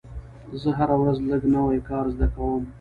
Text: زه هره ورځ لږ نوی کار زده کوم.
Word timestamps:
زه 0.61 0.69
هره 0.77 0.95
ورځ 1.01 1.17
لږ 1.29 1.41
نوی 1.55 1.79
کار 1.89 2.05
زده 2.13 2.27
کوم. 2.35 2.63